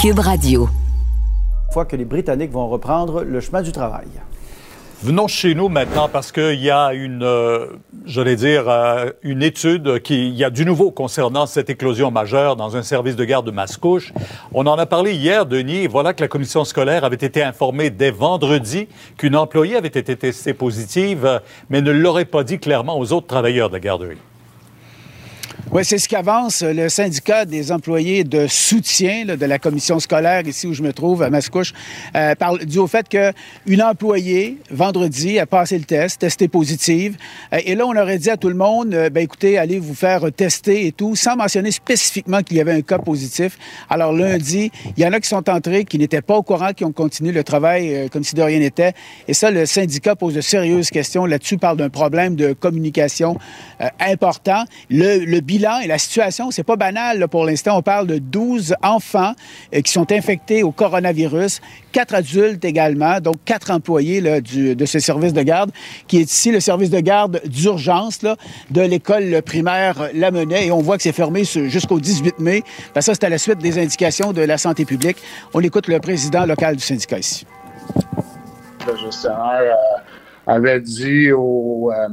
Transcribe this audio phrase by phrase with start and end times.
[0.00, 0.66] Cube Radio.
[1.74, 4.06] Fois que les Britanniques vont reprendre le chemin du travail.
[5.02, 7.66] Venons chez nous maintenant parce qu'il y a une, euh,
[8.06, 12.56] j'allais dire, euh, une étude qui, il y a du nouveau concernant cette éclosion majeure
[12.56, 14.14] dans un service de garde de Mascouche.
[14.54, 17.90] On en a parlé hier, Denis, et voilà que la commission scolaire avait été informée
[17.90, 18.88] dès vendredi
[19.18, 23.68] qu'une employée avait été testée positive, mais ne l'aurait pas dit clairement aux autres travailleurs
[23.68, 24.16] de la garderie.
[25.72, 30.66] Oui, c'est ce qu'avance le syndicat des employés de soutien de la commission scolaire ici
[30.66, 31.72] où je me trouve, à Mascouche,
[32.16, 37.16] euh, dû au fait qu'une employée, vendredi, a passé le test, testé positive.
[37.52, 39.94] Euh, et là, on aurait dit à tout le monde, euh, ben écoutez, allez vous
[39.94, 43.56] faire tester et tout, sans mentionner spécifiquement qu'il y avait un cas positif.
[43.88, 46.84] Alors lundi, il y en a qui sont entrés, qui n'étaient pas au courant, qui
[46.84, 48.92] ont continué le travail euh, comme si de rien n'était.
[49.28, 53.36] Et ça, le syndicat pose de sérieuses questions là-dessus, parle d'un problème de communication
[54.00, 54.64] important.
[55.50, 57.76] Bilan et la situation, c'est pas banal pour l'instant.
[57.76, 59.32] On parle de 12 enfants
[59.74, 64.84] euh, qui sont infectés au coronavirus, quatre adultes également, donc quatre employés là, du, de
[64.84, 65.72] ce service de garde,
[66.06, 68.20] qui est ici le service de garde d'urgence
[68.70, 70.66] de l'école primaire La Monnaie.
[70.68, 72.62] Et on voit que c'est fermé jusqu'au 18 mai.
[72.94, 75.16] Ben, ça, c'est à la suite des indications de la santé publique.
[75.52, 77.44] On écoute le président local du syndicat ici.
[78.86, 81.90] Le gestionnaire euh, avait dit aux...
[81.90, 82.08] Euh,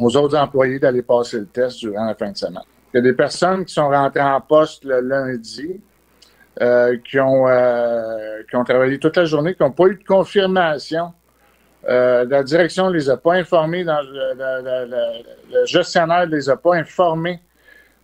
[0.00, 2.62] aux autres employés d'aller passer le test durant la fin de semaine.
[2.92, 5.80] Il y a des personnes qui sont rentrées en poste le lundi,
[6.60, 10.04] euh, qui, ont, euh, qui ont travaillé toute la journée, qui n'ont pas eu de
[10.04, 11.12] confirmation.
[11.88, 14.90] Euh, la direction ne les a pas informés, dans, le,
[15.52, 17.40] le gestionnaire ne les a pas informés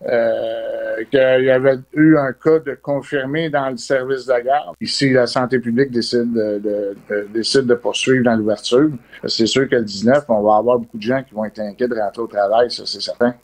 [0.08, 4.74] euh, qu'il y avait eu un cas de confirmé dans le service de garde.
[4.80, 8.90] Ici, la santé publique décide de, de, de décide de poursuivre dans l'ouverture.
[9.26, 11.88] C'est sûr que le 19, on va avoir beaucoup de gens qui vont être inquiets
[11.88, 13.34] de rentrer au travail, ça c'est certain.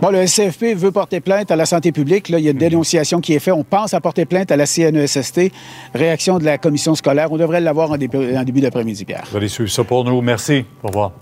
[0.00, 2.30] Bon, le SCFP veut porter plainte à la santé publique.
[2.30, 3.52] Là, il y a une dénonciation qui est faite.
[3.52, 5.52] On pense à porter plainte à la CNESST.
[5.94, 7.30] Réaction de la commission scolaire.
[7.30, 9.24] On devrait l'avoir en, début, en début d'après-midi, Pierre.
[9.30, 10.22] Vous allez suivre ça pour nous.
[10.22, 10.64] Merci.
[10.82, 11.12] Au revoir.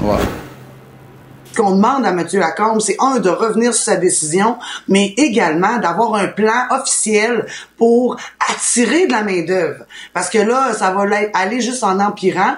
[0.00, 0.20] Au revoir.
[1.56, 4.56] Qu'on demande à Mathieu Lacombe, c'est un, de revenir sur sa décision,
[4.88, 8.16] mais également d'avoir un plan officiel pour
[8.50, 9.84] attirer de la main-d'œuvre.
[10.12, 11.04] Parce que là, ça va
[11.34, 12.54] aller juste en empirant.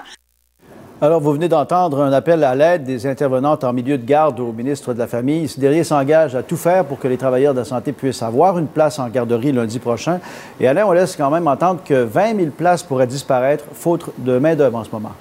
[0.99, 4.51] Alors, vous venez d'entendre un appel à l'aide des intervenantes en milieu de garde au
[4.51, 5.47] ministre de la Famille.
[5.47, 8.57] Ce dernier s'engage à tout faire pour que les travailleurs de la santé puissent avoir
[8.57, 10.19] une place en garderie lundi prochain.
[10.59, 14.39] Et Alain, on laisse quand même entendre que 20 000 places pourraient disparaître faute de
[14.39, 15.11] main-d'œuvre en ce moment.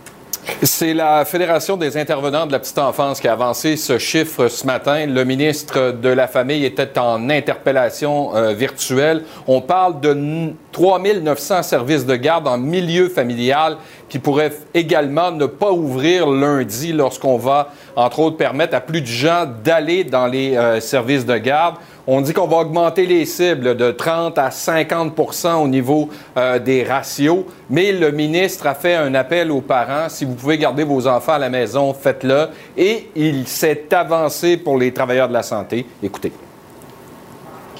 [0.63, 4.67] C'est la Fédération des intervenants de la petite enfance qui a avancé ce chiffre ce
[4.67, 5.07] matin.
[5.07, 9.25] Le ministre de la Famille était en interpellation euh, virtuelle.
[9.47, 13.77] On parle de 3 900 services de garde en milieu familial
[14.09, 19.07] qui pourraient également ne pas ouvrir lundi lorsqu'on va, entre autres, permettre à plus de
[19.07, 21.77] gens d'aller dans les euh, services de garde.
[22.09, 26.85] On dit qu'on va augmenter les cibles de 30 à 50% au niveau euh, des
[26.85, 30.09] ratios, mais le ministre a fait un appel aux parents.
[30.09, 32.47] Si vous pouvez garder vos enfants à la maison, faites-le.
[32.77, 35.85] Et il s'est avancé pour les travailleurs de la santé.
[36.01, 36.33] Écoutez.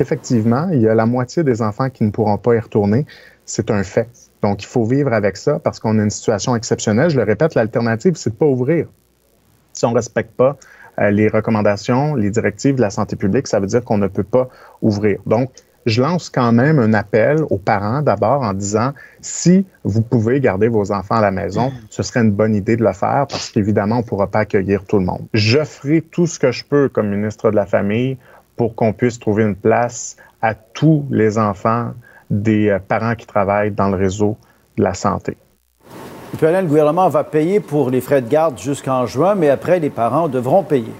[0.01, 3.07] Effectivement, il y a la moitié des enfants qui ne pourront pas y retourner.
[3.45, 4.09] C'est un fait.
[4.43, 7.11] Donc, il faut vivre avec ça parce qu'on a une situation exceptionnelle.
[7.11, 8.89] Je le répète, l'alternative, c'est de ne pas ouvrir.
[9.73, 10.57] Si on ne respecte pas
[10.99, 14.49] les recommandations, les directives de la santé publique, ça veut dire qu'on ne peut pas
[14.83, 15.19] ouvrir.
[15.27, 15.51] Donc,
[15.87, 20.69] je lance quand même un appel aux parents d'abord en disant si vous pouvez garder
[20.69, 23.97] vos enfants à la maison, ce serait une bonne idée de le faire parce qu'évidemment,
[23.97, 25.23] on ne pourra pas accueillir tout le monde.
[25.33, 28.19] Je ferai tout ce que je peux comme ministre de la Famille
[28.57, 31.93] pour qu'on puisse trouver une place à tous les enfants
[32.31, 34.37] des euh, parents qui travaillent dans le réseau
[34.77, 35.37] de la santé.
[36.37, 39.49] Et puis, Alain, le gouvernement va payer pour les frais de garde jusqu'en juin, mais
[39.49, 40.93] après, les parents devront payer.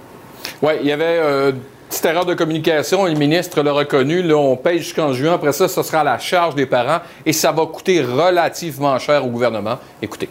[0.63, 1.59] Oui, il y avait euh, une
[1.91, 4.23] petite erreur de communication et le ministre l'a reconnu.
[4.23, 5.35] Là, on paye jusqu'en juin.
[5.35, 9.27] Après ça, ce sera à la charge des parents et ça va coûter relativement cher
[9.27, 9.77] au gouvernement.
[10.01, 10.31] Écoutez.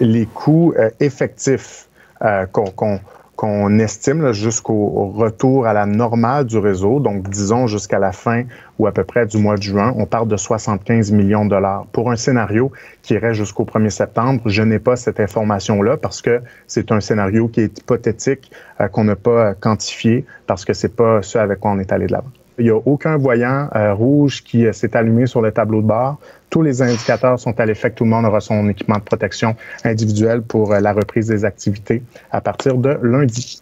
[0.00, 1.86] Les coûts euh, effectifs
[2.24, 2.98] euh, qu'on
[3.36, 8.44] qu'on estime jusqu'au retour à la normale du réseau, donc disons jusqu'à la fin
[8.78, 11.86] ou à peu près du mois de juin, on parle de 75 millions de dollars.
[11.92, 12.70] Pour un scénario
[13.02, 17.48] qui irait jusqu'au 1er septembre, je n'ai pas cette information-là parce que c'est un scénario
[17.48, 18.50] qui est hypothétique,
[18.80, 22.06] euh, qu'on n'a pas quantifié parce que c'est pas ce avec quoi on est allé
[22.06, 22.30] de l'avant.
[22.58, 25.86] Il n'y a aucun voyant euh, rouge qui euh, s'est allumé sur le tableau de
[25.86, 26.18] bord.
[26.50, 29.56] Tous les indicateurs sont à l'effet que tout le monde aura son équipement de protection
[29.84, 33.60] individuel pour euh, la reprise des activités à partir de lundi.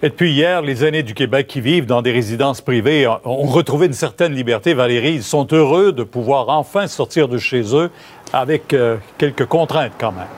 [0.00, 3.86] Et depuis hier, les aînés du Québec qui vivent dans des résidences privées ont retrouvé
[3.86, 4.72] une certaine liberté.
[4.72, 7.90] Valérie, ils sont heureux de pouvoir enfin sortir de chez eux
[8.32, 8.76] avec
[9.18, 10.28] quelques contraintes quand même.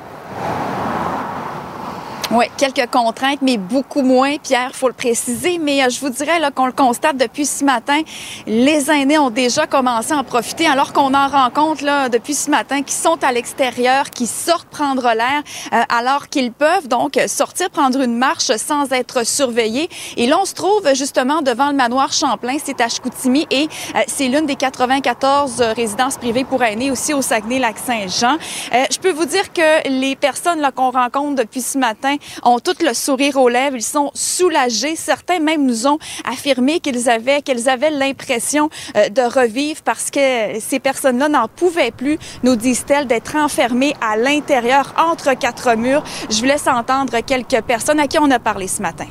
[2.33, 5.59] Oui, quelques contraintes, mais beaucoup moins, Pierre, faut le préciser.
[5.59, 8.03] Mais euh, je vous dirais qu'on le constate depuis ce matin,
[8.47, 12.49] les aînés ont déjà commencé à en profiter, alors qu'on en rencontre là, depuis ce
[12.49, 15.43] matin qui sont à l'extérieur, qui sortent prendre l'air,
[15.73, 19.89] euh, alors qu'ils peuvent donc sortir prendre une marche sans être surveillés.
[20.17, 24.03] Et là, on se trouve justement devant le manoir Champlain, c'est à Chicoutimi, et euh,
[24.07, 28.37] c'est l'une des 94 résidences privées pour aînés aussi au Saguenay-Lac-Saint-Jean.
[28.73, 32.95] je peux vous dire que les personnes qu'on rencontre depuis ce matin ont tout le
[32.95, 34.97] sourire aux lèvres, ils sont soulagés.
[34.97, 35.99] Certains même nous ont
[36.31, 40.21] affirmé qu'ils avaient, qu'elles avaient l'impression euh, de revivre parce que
[40.61, 46.05] ces personnes-là n'en pouvaient plus, nous disent-elles, d'être enfermées à l'intérieur entre quatre murs.
[46.29, 49.07] Je vous laisse entendre quelques personnes à qui on a parlé ce matin.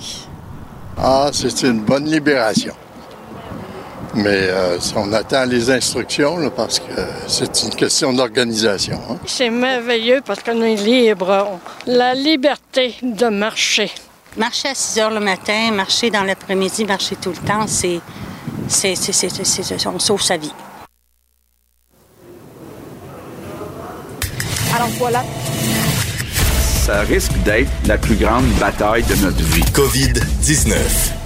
[0.97, 2.73] Ah, c'est une bonne libération.
[4.15, 8.99] Mais euh, on attend les instructions parce que c'est une question d'organisation.
[9.09, 9.17] Hein.
[9.25, 11.59] C'est merveilleux parce qu'on est libre.
[11.85, 13.91] La liberté de marcher.
[14.37, 17.99] Marcher à 6 heures le matin, marcher dans l'après-midi, marcher tout le temps, c'est,
[18.67, 20.53] c'est, c'est, on sauve sa vie.
[24.75, 25.23] Alors voilà.
[26.85, 29.63] Ça risque d'être la plus grande bataille de notre vie.
[29.73, 31.18] COVID-19.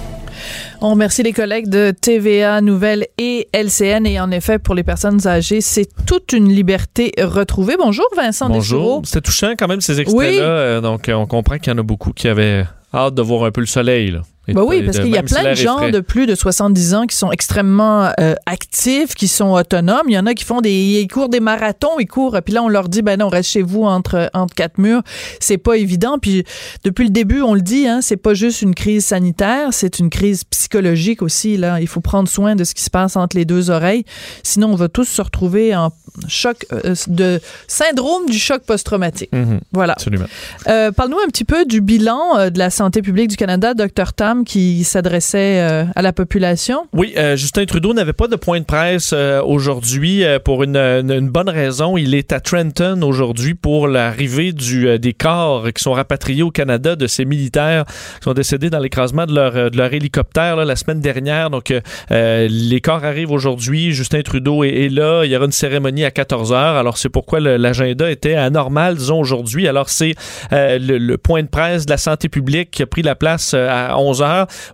[0.80, 4.06] On remercie les collègues de TVA Nouvelles et LCN.
[4.06, 7.76] Et en effet, pour les personnes âgées, c'est toute une liberté retrouvée.
[7.78, 9.02] Bonjour, Vincent Bonjour.
[9.04, 10.42] C'est touchant quand même, ces extraits-là.
[10.42, 13.50] Euh, donc, on comprend qu'il y en a beaucoup qui avaient hâte de voir un
[13.50, 14.10] peu le soleil.
[14.10, 14.22] Là.
[14.48, 17.16] Bah oui, parce qu'il y a plein de gens de plus de 70 ans qui
[17.16, 20.06] sont extrêmement euh, actifs, qui sont autonomes.
[20.08, 22.62] Il y en a qui font des, ils courent des marathons, ils courent, puis là
[22.62, 25.02] on leur dit ben non, reste chez vous entre entre quatre murs.
[25.40, 26.18] C'est pas évident.
[26.18, 26.44] Puis
[26.84, 30.10] depuis le début, on le dit, hein, c'est pas juste une crise sanitaire, c'est une
[30.10, 31.56] crise psychologique aussi.
[31.56, 34.04] Là, il faut prendre soin de ce qui se passe entre les deux oreilles,
[34.42, 35.90] sinon on va tous se retrouver en
[36.28, 39.32] choc euh, de syndrome du choc post-traumatique.
[39.32, 39.60] Mhm.
[39.72, 39.94] voilà.
[39.94, 40.26] Absolument.
[40.68, 44.33] Euh, Parle-nous un petit peu du bilan de la santé publique du Canada, Dr Tam
[44.42, 46.88] qui s'adressait euh, à la population?
[46.92, 51.48] Oui, euh, Justin Trudeau n'avait pas de point de presse euh, aujourd'hui pour une, bonne
[51.48, 51.96] raison.
[51.96, 57.06] Il est à Trenton aujourd'hui pour l'arrivée des corps qui sont rapatriés au Canada de
[57.06, 61.50] ces militaires qui sont décédés dans l'écrasement de leur, de leur hélicoptère la semaine dernière.
[61.50, 61.72] Donc,
[62.10, 63.92] les corps arrivent aujourd'hui.
[63.92, 65.24] Justin Trudeau est, là.
[65.24, 66.76] Il y aura une cérémonie à 14 heures.
[66.76, 69.68] Alors, c'est pourquoi l'agenda était anormal, disons, aujourd'hui.
[69.68, 70.14] Alors, c'est
[70.50, 73.98] le, le, point de presse de la santé publique qui a pris la place à
[73.98, 74.22] 11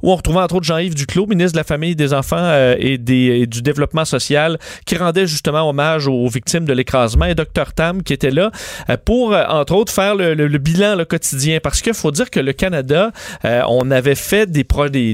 [0.03, 2.99] où on retrouvait entre autres Jean-Yves Duclos, ministre de la Famille, des Enfants euh, et,
[2.99, 8.03] des, du Développement social, qui rendait justement hommage aux victimes de l'écrasement, et Dr Tam
[8.03, 8.51] qui était là
[8.89, 11.59] euh, pour, euh, entre autres, faire le, bilan le quotidien.
[11.63, 13.13] Parce qu'il faut dire que le Canada,
[13.45, 14.65] on avait fait des,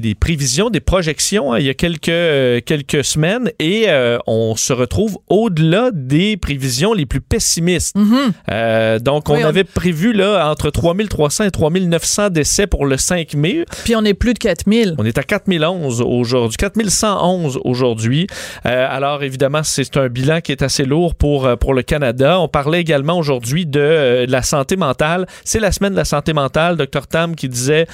[0.00, 3.87] des, prévisions, des projections hein, il y a quelques, quelques semaines, et
[4.27, 7.97] on se retrouve au-delà des prévisions les plus pessimistes.
[7.97, 9.00] Mm-hmm.
[9.00, 13.65] donc, on, avait prévu là, entre 3300 et 3900 décès pour le 5 mai.
[13.85, 14.94] Puis on est plus de 4000.
[14.99, 18.26] On est à 4011 aujourd'hui, 4111 aujourd'hui.
[18.67, 22.40] Euh, alors évidemment, c'est un bilan qui est assez lourd pour, euh, pour le Canada.
[22.40, 25.26] On parlait également aujourd'hui de, euh, la santé mentale.
[25.44, 26.76] C'est la semaine de la santé mentale.
[26.76, 27.87] Dr Tam qui disait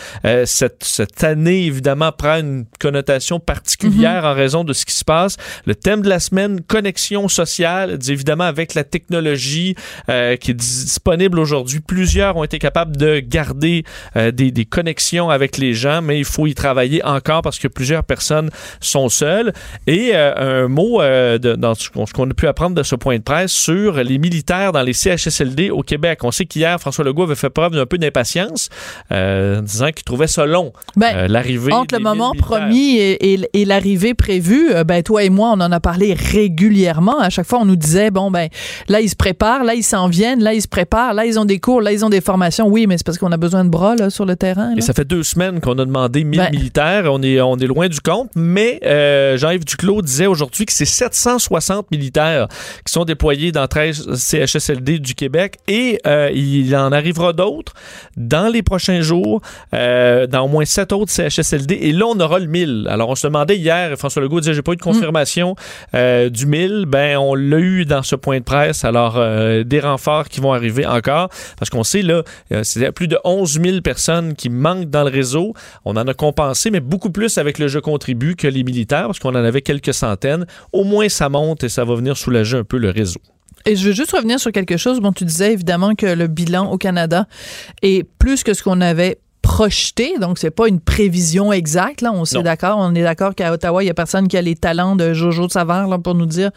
[0.44, 4.28] cette, cette année, évidemment, prend une connotation particulière mhm.
[4.28, 5.36] en raison de ce qui se passe.
[5.66, 9.74] Le thème de la semaine, connexion sociale, évidemment avec la technologie
[10.06, 11.80] qui est disponible aujourd'hui.
[11.80, 13.84] Plusieurs ont été capables de garder
[14.14, 18.04] des, des connexions avec les gens, mais il faut y travailler encore parce que plusieurs
[18.04, 19.52] personnes sont seules.
[19.86, 23.18] Et euh, un mot euh, de, dans ce qu'on a pu apprendre de ce point
[23.18, 26.20] de presse sur les militaires dans les CHSLD au Québec.
[26.22, 28.68] On sait qu'hier, François Legault avait fait preuve d'un peu d'impatience,
[29.10, 31.72] euh, disant qu'il trouvait ça long, ben, l'arrivée.
[31.72, 35.80] Entre le moment promis et, et, l'arrivée prévue, ben, toi et moi, on en a
[35.80, 37.18] parlé régulièrement.
[37.18, 38.48] À chaque fois, on nous disait, bon, ben,
[38.88, 41.44] là, ils se préparent, là, ils s'en viennent, là, ils se préparent, là, ils ont
[41.44, 42.68] des cours, là, ils ont des formations.
[42.68, 44.74] Oui, mais c'est parce qu'on a besoin de bras, là, sur le terrain.
[44.76, 46.50] Et ça fait deux semaines qu'on a demandé des 1000 ben.
[46.50, 47.04] militaires.
[47.12, 50.84] On est, on est loin du compte, mais euh, Jean-Yves Duclos disait aujourd'hui que c'est
[50.84, 52.46] 760 militaires
[52.86, 57.72] qui sont déployés dans 13 CHSLD du Québec et euh, il en arrivera d'autres
[58.16, 59.40] dans les prochains jours,
[59.74, 61.74] euh, dans au moins 7 autres CHSLD.
[61.74, 62.86] Et là, on aura le 1000.
[62.90, 65.56] Alors, on se demandait hier, François Legault disait, j'ai pas eu de confirmation
[65.92, 66.84] du 1000.
[66.86, 68.84] Ben, on l'a eu dans ce point de presse.
[68.84, 69.14] Alors,
[69.64, 72.22] des renforts qui vont arriver encore parce qu'on sait, là,
[72.62, 75.54] c'est plus de 11 000 personnes qui manquent dans le réseau.
[75.84, 79.18] On en a compensé, mais beaucoup plus avec le jeu contribue que les militaires, parce
[79.18, 80.46] qu'on en avait quelques centaines.
[80.72, 83.20] Au moins, ça monte et ça va venir soulager un peu le réseau.
[83.64, 85.00] Et je veux juste revenir sur quelque chose.
[85.00, 87.26] Bon, tu disais évidemment que le bilan au Canada
[87.82, 92.00] est plus que ce qu'on avait projeté, donc c'est pas une prévision exacte.
[92.00, 94.42] Là, on s'est d'accord, on est d'accord qu'à Ottawa, il y a personne qui a
[94.42, 96.50] les talents de Jojo de Savard là, pour nous dire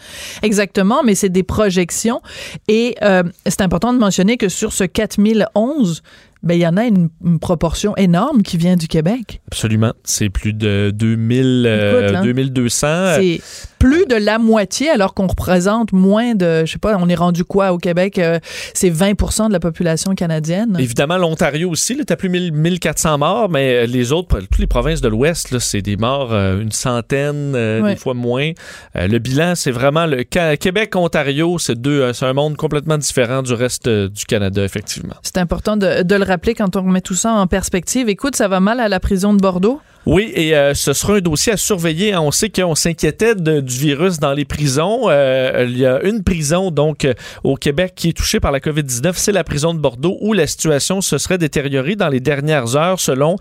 [0.43, 2.21] exactement, mais c'est des projections.
[2.67, 6.03] Et euh, c'est important de mentionner que sur ce 4011,
[6.43, 9.41] ben il y en a une, une, proportion énorme qui vient du Québec.
[9.47, 9.93] Absolument.
[10.03, 12.87] C'est plus de 2000, euh, 2200.
[13.15, 13.41] C'est
[13.79, 17.43] plus de la moitié, alors qu'on représente moins de, je sais pas, on est rendu
[17.43, 18.17] quoi au Québec?
[18.17, 18.39] Euh,
[18.73, 20.75] c'est 20% de la population canadienne.
[20.79, 25.07] Évidemment, l'Ontario aussi, tu as plus 1400 morts, mais les autres, toutes les provinces de
[25.07, 28.51] l'Ouest, c'est des morts, euh, une centaine, euh, des fois moins.
[28.95, 33.87] le bilan, c'est vraiment le Québec-Ontario, c'est deux, c'est un monde complètement différent du reste
[33.87, 35.15] du Canada, effectivement.
[35.21, 38.09] C'est important de, de le rappeler quand on met tout ça en perspective.
[38.09, 39.81] Écoute, ça va mal à la prison de Bordeaux?
[40.05, 42.15] Oui, et euh, ce sera un dossier à surveiller.
[42.15, 45.09] On sait qu'on s'inquiétait du virus dans les prisons.
[45.09, 48.59] Euh, il y a une prison, donc, euh, au Québec qui est touchée par la
[48.59, 49.13] COVID-19.
[49.15, 52.99] C'est la prison de Bordeaux où la situation se serait détériorée dans les dernières heures,
[52.99, 53.37] selon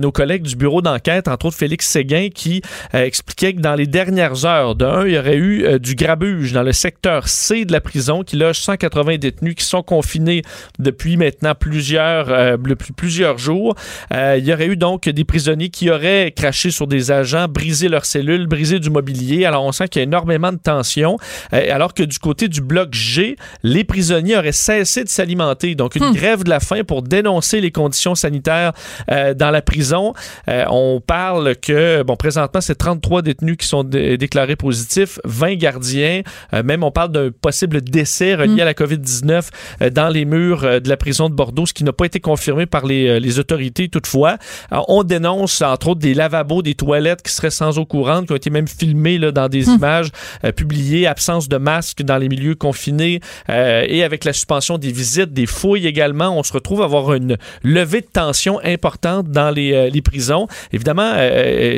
[0.00, 4.44] nos collègues du bureau d'enquête, entre autres Félix Séguin, qui expliquait que dans les dernières
[4.44, 8.22] heures, d'un, il y aurait eu du grabuge dans le secteur C de la prison
[8.22, 10.42] qui loge 180 détenus qui sont confinés
[10.78, 12.58] depuis maintenant plusieurs,
[12.96, 13.74] plusieurs jours.
[14.10, 18.04] il y aurait eu donc des prisonniers qui auraient cracher sur des agents, briser leurs
[18.04, 19.44] cellules, briser du mobilier.
[19.44, 21.18] Alors, on sent qu'il y a énormément de tension.
[21.52, 25.74] Euh, alors que du côté du bloc G, les prisonniers auraient cessé de s'alimenter.
[25.74, 26.14] Donc, une hmm.
[26.14, 28.72] grève de la faim pour dénoncer les conditions sanitaires
[29.10, 30.14] euh, dans la prison.
[30.48, 36.22] Euh, on parle que, bon, présentement, c'est 33 détenus qui sont déclarés positifs, 20 gardiens.
[36.64, 38.60] même, on parle d'un possible décès relié hmm.
[38.60, 42.06] à la COVID-19 dans les murs de la prison de Bordeaux, ce qui n'a pas
[42.06, 44.38] été confirmé par les, les autorités toutefois.
[44.70, 48.36] on dénonce, entre autres, des lavabos, des toilettes qui seraient sans eau courante, qui ont
[48.36, 49.76] été même filmés là, dans des hum.
[49.76, 50.10] images
[50.44, 54.92] euh, publiées, absence de masques dans les milieux confinés euh, et avec la suspension des
[54.92, 59.50] visites, des fouilles également, on se retrouve à avoir une levée de tension importante dans
[59.50, 60.46] les, euh, les prisons.
[60.72, 61.12] Évidemment,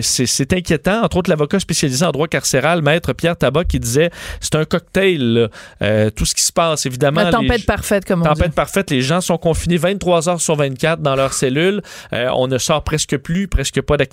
[0.03, 1.03] c'est inquiétant.
[1.03, 4.11] Entre autres, l'avocat spécialisé en droit carcéral, maître Pierre Tabac, qui disait
[4.41, 5.49] c'est un cocktail,
[6.17, 7.23] tout ce qui se passe, évidemment.
[7.23, 8.91] La tempête parfaite, comme on tempête parfaite.
[8.91, 11.83] Les gens sont confinés 23 heures sur 24 dans leur cellule.
[12.13, 14.08] on ne sort presque plus, presque pas d'activité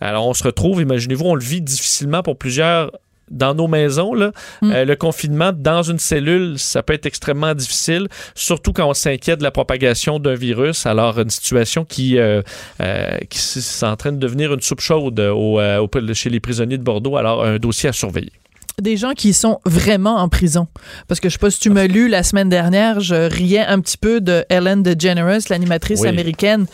[0.00, 2.90] Alors, on se retrouve, imaginez-vous, on le vit difficilement pour plusieurs
[3.30, 4.12] dans nos maisons.
[4.12, 4.32] Là.
[4.60, 4.72] Mm.
[4.72, 9.38] Euh, le confinement dans une cellule, ça peut être extrêmement difficile, surtout quand on s'inquiète
[9.38, 10.86] de la propagation d'un virus.
[10.86, 12.42] Alors, une situation qui, euh,
[12.80, 15.60] euh, qui est en train de devenir une soupe chaude au,
[16.12, 17.16] chez les prisonniers de Bordeaux.
[17.16, 18.32] Alors, un dossier à surveiller
[18.80, 20.66] des gens qui sont vraiment en prison.
[21.08, 23.80] Parce que je sais pas si tu m'as lu la semaine dernière, je riais un
[23.80, 26.66] petit peu de Ellen DeGeneres, l'animatrice américaine,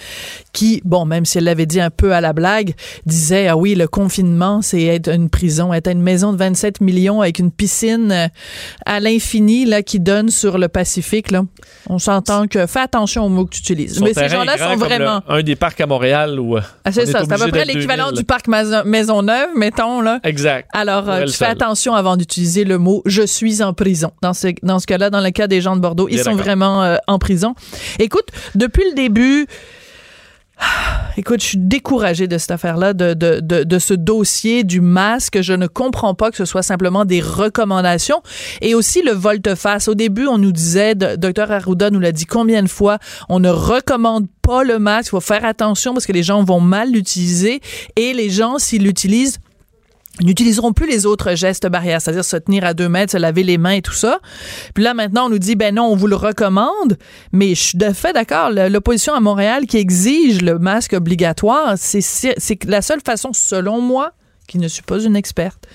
[0.57, 2.73] qui, bon, même si elle l'avait dit un peu à la blague,
[3.05, 7.21] disait, ah oui, le confinement, c'est être une prison, être une maison de 27 millions
[7.21, 8.29] avec une piscine euh,
[8.87, 11.43] à l'infini, là, qui donne sur le Pacifique, là.
[11.91, 14.01] On s'entend que, fais attention aux mots que tu utilises.
[14.01, 15.21] Mais ces gens-là sont vraiment...
[15.29, 16.57] un des parcs à Montréal où...
[16.57, 20.21] Euh, ah, c'est ça, c'est à peu près l'équivalent du parc Maisonneuve, mettons, là.
[20.25, 20.71] Exact.
[20.73, 24.13] Alors, euh, tu fais attention avant d'utiliser le mot je suis en prison.
[24.23, 26.83] Dans ce, dans ce cas-là, dans le cas des gens de Bordeaux, ils sont vraiment
[26.83, 27.55] euh, en prison.
[27.99, 29.47] Écoute, depuis le début,
[31.17, 35.41] Écoute, je suis découragée de cette affaire-là, de, de, de, de, ce dossier du masque.
[35.41, 38.23] Je ne comprends pas que ce soit simplement des recommandations.
[38.61, 39.89] Et aussi le volte-face.
[39.89, 42.99] Au début, on nous disait, docteur Arruda nous l'a dit combien de fois,
[43.29, 45.09] on ne recommande pas le masque.
[45.09, 47.61] Il faut faire attention parce que les gens vont mal l'utiliser.
[47.97, 49.39] Et les gens, s'ils l'utilisent,
[50.23, 53.58] n'utiliseront plus les autres gestes barrières, c'est-à-dire se tenir à deux mètres, se laver les
[53.58, 54.20] mains et tout ça.
[54.75, 56.96] Puis là, maintenant, on nous dit, ben non, on vous le recommande,
[57.32, 58.50] mais je suis de fait d'accord.
[58.50, 64.12] L'opposition à Montréal qui exige le masque obligatoire, c'est la seule façon, selon moi,
[64.47, 65.67] qui ne suis pas une experte,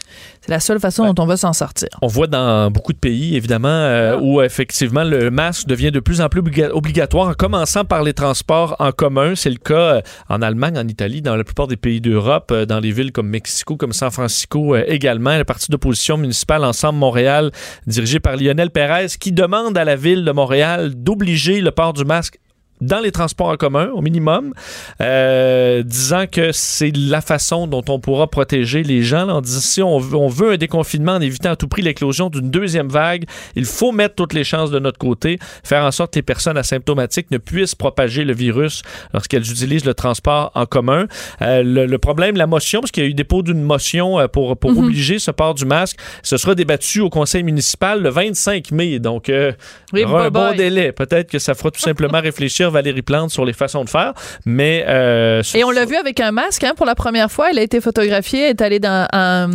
[0.41, 1.89] c'est la seule façon dont on va s'en sortir.
[2.01, 4.21] On voit dans beaucoup de pays, évidemment, euh, ah.
[4.21, 8.75] où effectivement le masque devient de plus en plus obligatoire, en commençant par les transports
[8.79, 9.35] en commun.
[9.35, 12.65] C'est le cas euh, en Allemagne, en Italie, dans la plupart des pays d'Europe, euh,
[12.65, 15.37] dans les villes comme Mexico, comme San Francisco également.
[15.37, 17.51] Le parti d'opposition municipale Ensemble Montréal,
[17.85, 22.03] dirigé par Lionel Pérez, qui demande à la ville de Montréal d'obliger le port du
[22.03, 22.39] masque
[22.81, 24.53] dans les transports en commun, au minimum,
[25.01, 29.29] euh, disant que c'est la façon dont on pourra protéger les gens.
[29.29, 32.29] en disant si on veut, on veut un déconfinement en évitant à tout prix l'éclosion
[32.29, 36.13] d'une deuxième vague, il faut mettre toutes les chances de notre côté, faire en sorte
[36.13, 38.81] que les personnes asymptomatiques ne puissent propager le virus
[39.13, 41.05] lorsqu'elles utilisent le transport en commun.
[41.41, 44.57] Euh, le, problème, la motion, parce qu'il y a eu dépôt d'une motion euh, pour,
[44.57, 44.85] pour mm-hmm.
[44.85, 48.99] obliger ce port du masque, ce sera débattu au conseil municipal le 25 mai.
[48.99, 49.51] Donc, euh,
[49.93, 50.91] un bon délai.
[50.91, 54.13] Peut-être que ça fera tout simplement réfléchir Valérie Plante sur les façons de faire,
[54.45, 54.83] mais...
[54.87, 57.61] Euh, Et on l'a vu avec un masque, hein, pour la première fois, elle a
[57.61, 59.49] été photographiée, elle est allée dans un...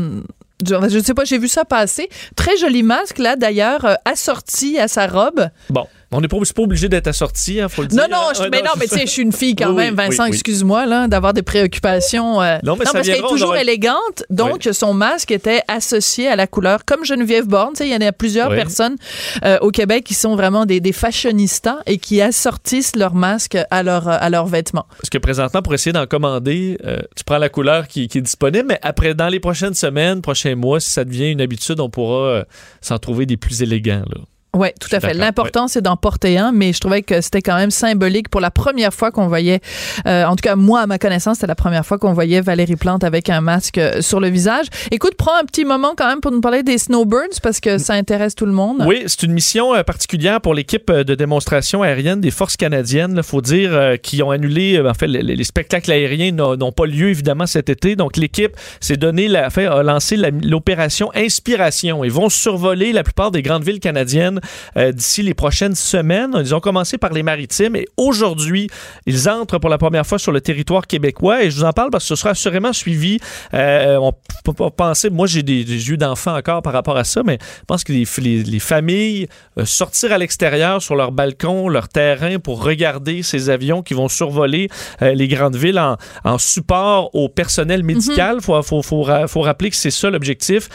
[0.66, 2.08] Je ne sais pas, j'ai vu ça passer.
[2.34, 5.48] Très joli masque, là, d'ailleurs, euh, assorti à sa robe.
[5.68, 5.86] Bon.
[6.12, 7.98] On n'est pas, pas, obligé d'être assorti, il faut le dire.
[7.98, 10.24] Non, non, je, mais non, mais tu sais, je suis une fille quand même, Vincent,
[10.24, 12.40] excuse-moi, là, d'avoir des préoccupations.
[12.40, 16.36] Euh, non, mais non, parce qu'elle est toujours élégante, donc son masque était associé à
[16.36, 18.96] la couleur, comme Geneviève Borne, tu sais, il y en a plusieurs personnes
[19.44, 23.82] euh, au Québec qui sont vraiment des, des fashionistas et qui assortissent leur masque à,
[23.82, 24.86] leur, à leurs vêtements.
[24.98, 28.22] Parce que présentement, pour essayer d'en commander, euh, tu prends la couleur qui, qui, est
[28.22, 31.90] disponible, mais après, dans les prochaines semaines, prochains mois, si ça devient une habitude, on
[31.90, 32.44] pourra
[32.80, 34.20] s'en trouver des plus élégants, là.
[34.56, 35.14] Oui, tout à fait.
[35.14, 38.50] L'important, c'est d'en porter un, mais je trouvais que c'était quand même symbolique pour la
[38.50, 39.60] première fois qu'on voyait,
[40.06, 42.76] euh, en tout cas, moi, à ma connaissance, c'était la première fois qu'on voyait Valérie
[42.76, 44.66] Plante avec un masque euh, sur le visage.
[44.90, 47.94] Écoute, prends un petit moment quand même pour nous parler des Snowbirds parce que ça
[47.94, 48.82] intéresse tout le monde.
[48.86, 53.14] Oui, c'est une mission euh, particulière pour l'équipe de démonstration aérienne des forces canadiennes.
[53.18, 57.46] Il faut dire qu'ils ont annulé, en fait, les, spectacles aériens n'ont pas lieu, évidemment,
[57.46, 57.96] cet été.
[57.96, 62.04] Donc, l'équipe s'est donné, la, fait, a lancé l'opération Inspiration.
[62.04, 64.40] Ils vont survoler la plupart des grandes villes canadiennes
[64.76, 66.36] euh, d'ici les prochaines semaines.
[66.38, 68.68] Ils ont commencé par les maritimes et aujourd'hui,
[69.06, 71.90] ils entrent pour la première fois sur le territoire québécois et je vous en parle
[71.90, 73.18] parce que ce sera assurément suivi.
[73.54, 74.12] Euh, on
[74.44, 77.64] peut pas penser, moi j'ai des, yeux d'enfant encore par rapport à ça, mais je
[77.66, 78.06] pense que les,
[78.42, 83.82] les, familles euh, sortir à l'extérieur sur leur balcon, leur terrain pour regarder ces avions
[83.82, 84.68] qui vont survoler
[85.00, 88.36] les grandes villes en, en, support au personnel médical.
[88.38, 90.68] Il faut, faut, faut, faut, rappeler que c'est ça l'objectif.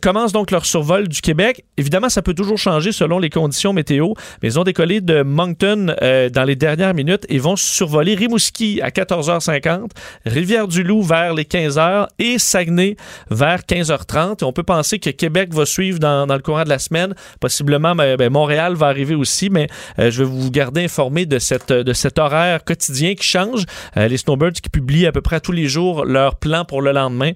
[0.00, 1.64] commence donc leur survol du Québec.
[1.76, 5.94] Évidemment, ça peut toujours changer selon les conditions météo, mais ils ont décollé de Moncton
[6.02, 9.88] euh, dans les dernières minutes et vont survoler Rimouski à 14h50,
[10.26, 12.96] Rivière-du-Loup vers les 15h et Saguenay
[13.30, 14.44] vers 15h30.
[14.44, 17.14] on peut penser que Québec va suivre dans, le courant de la semaine.
[17.40, 21.38] Possiblement, ben, ben, Montréal va arriver aussi, mais euh, je vais vous garder informé de,
[21.38, 23.64] cet horaire quotidien qui change.
[23.96, 26.92] Euh, les Snowbirds qui publient à peu près tous les jours leur plan pour le
[26.92, 27.32] lendemain,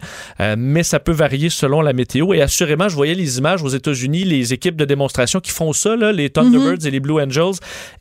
[0.59, 2.35] mais ça peut varier selon la météo.
[2.35, 5.95] Et assurément, je voyais les images aux États-Unis, les équipes de démonstration qui font ça,
[5.95, 6.87] les Thunderbirds mhm.
[6.87, 7.55] et les Blue Angels,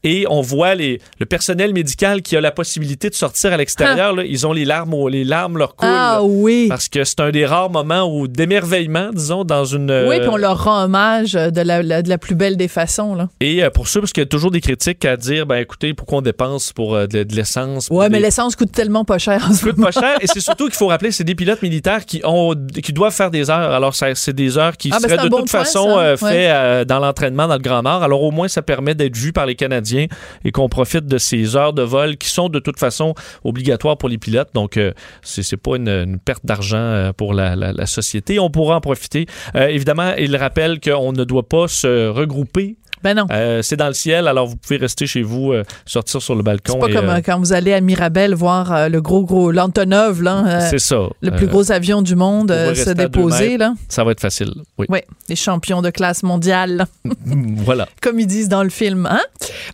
[0.04, 4.16] et on voit les, le personnel médical qui a la possibilité de sortir à l'extérieur.
[4.18, 4.24] Ah.
[4.24, 5.90] Ils ont les larmes, les larmes leur coulent.
[5.92, 6.68] Ah oui.
[6.70, 9.92] Parce que c'est un des rares moments où d'émerveillement, disons, dans une.
[10.08, 13.16] Oui, puis on leur rend hommage de la, de la plus belle des façons.
[13.16, 13.30] Là.
[13.40, 15.94] Et euh, pour ça, parce qu'il y a toujours des critiques à dire, ben écoutez,
[15.94, 17.88] pourquoi on dépense pour euh, de, l'essence.
[17.92, 19.52] Oui, mais l'essence coûte tellement pas cher.
[19.54, 20.18] Ça coûte pas cher.
[20.22, 23.32] Et c'est surtout qu'il faut rappeler, c'est des pilotes militaires qui ont, qui doivent faire
[23.32, 23.72] des heures.
[23.72, 27.33] Alors, c'est des heures qui ah, ben, seraient de toute façon euh, fait dans l'entraînement
[27.36, 28.04] dans le Grand Nord.
[28.04, 30.08] Alors, au moins, ça permet d'être vu par les Canadiens
[30.44, 34.10] et qu'on profite de ces heures de vol qui sont de toute façon obligatoires pour
[34.10, 34.50] les pilotes.
[34.54, 34.92] Donc, euh,
[35.22, 38.40] c'est pas une, perte d'argent euh, pour la, société.
[38.40, 39.26] On pourra en profiter.
[39.56, 43.26] Euh, évidemment, il rappelle qu'on ne doit pas se regrouper ben non.
[43.32, 46.44] Euh, c'est dans le ciel, alors vous pouvez rester chez vous, euh, sortir sur le
[46.44, 46.74] balcon.
[46.74, 50.70] C'est pas comme euh, quand vous allez à Mirabel voir le gros, gros, l'Antonov, là.
[50.70, 51.10] c'est ça.
[51.22, 53.74] Le plus gros avion du monde se déposer, là.
[53.90, 54.86] Ça va être facile, oui.
[54.90, 56.86] Oui, les champions de classe mondiale.
[57.58, 57.88] voilà.
[58.02, 59.22] Comme ils disent dans le film, hein?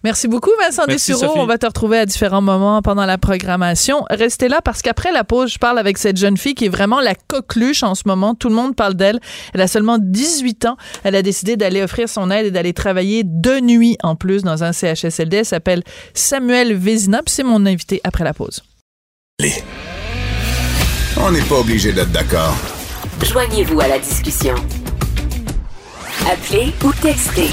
[0.04, 1.34] Merci beaucoup, Vincent Dessureau.
[1.36, 4.06] On va te retrouver à différents moments pendant la programmation.
[4.10, 7.02] Restez là parce qu'après la pause, je parle avec cette jeune fille qui est vraiment
[7.02, 8.36] la coqueluche en ce moment.
[8.36, 9.20] Tout le monde parle d'elle.
[9.54, 10.78] Elle a seulement 18 ans.
[11.04, 14.64] Elle a décidé d'aller offrir son aide et d'aller travailler de nuit en plus dans
[14.64, 15.38] un CHSLD.
[15.38, 18.64] Elle s'appelle Samuel Vézina, c'est mon invité après la pause.
[21.18, 22.56] On n'est pas obligé d'être d'accord.
[23.24, 24.56] Joignez-vous à la discussion.
[26.30, 27.50] Appelez ou textez.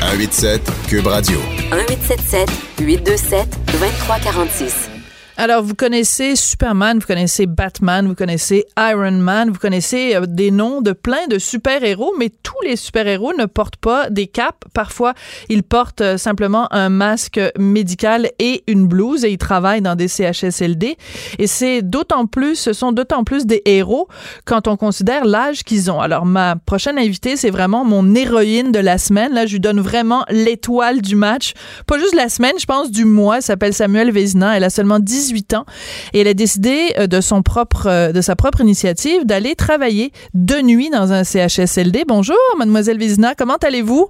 [0.00, 1.38] 187 Cube Radio.
[1.70, 2.48] 1877
[2.80, 4.95] 827 2346.
[5.38, 10.50] Alors, vous connaissez Superman, vous connaissez Batman, vous connaissez Iron Man, vous connaissez euh, des
[10.50, 14.64] noms de plein de super-héros, mais tous les super-héros ne portent pas des capes.
[14.72, 15.12] Parfois,
[15.50, 20.08] ils portent euh, simplement un masque médical et une blouse et ils travaillent dans des
[20.08, 20.96] CHSLD.
[21.38, 24.08] Et c'est d'autant plus, ce sont d'autant plus des héros
[24.46, 26.00] quand on considère l'âge qu'ils ont.
[26.00, 29.34] Alors, ma prochaine invitée, c'est vraiment mon héroïne de la semaine.
[29.34, 31.52] Là, je lui donne vraiment l'étoile du match.
[31.86, 33.36] Pas juste la semaine, je pense du mois.
[33.36, 34.56] Elle s'appelle Samuel Vézina.
[34.56, 35.64] Elle a seulement 10 18 ans
[36.12, 40.12] et elle a décidé euh, de son propre euh, de sa propre initiative d'aller travailler
[40.34, 42.04] de nuit dans un CHSLD.
[42.06, 44.08] Bonjour mademoiselle Vizina, comment allez-vous?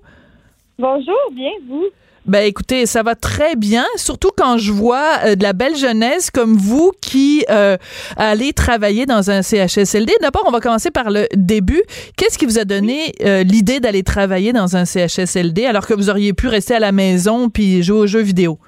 [0.79, 1.85] Bonjour, bien vous?
[2.27, 6.31] Ben écoutez, ça va très bien, surtout quand je vois euh, de la belle jeunesse
[6.33, 7.77] comme vous qui euh,
[8.17, 10.13] allez travailler dans un CHSLD.
[10.21, 11.83] D'abord, on va commencer par le début.
[12.17, 13.13] Qu'est-ce qui vous a donné
[13.45, 17.49] l'idée d'aller travailler dans un CHSLD alors que vous auriez pu rester à la maison
[17.49, 18.59] puis jouer aux jeux vidéo?